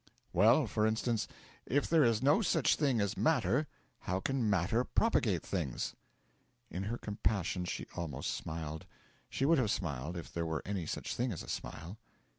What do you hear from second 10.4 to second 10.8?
were